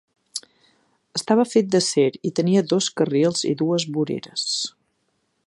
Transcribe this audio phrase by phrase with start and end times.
[1.19, 4.49] Estava fet d'acer i tenia dos carrils i dues voreres.